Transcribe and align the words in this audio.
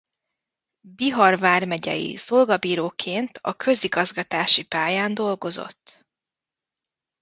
Bihar 0.95 1.37
vármegyei 1.37 2.15
szolgabíróként 2.15 3.39
a 3.41 3.53
közigazgatási 3.53 4.63
pályán 4.67 5.13
dolgozott. 5.13 6.05